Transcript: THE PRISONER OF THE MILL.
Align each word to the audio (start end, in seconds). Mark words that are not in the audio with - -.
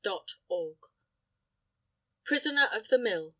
THE 0.03 0.19
PRISONER 2.25 2.69
OF 2.73 2.87
THE 2.87 2.97
MILL. 2.97 3.29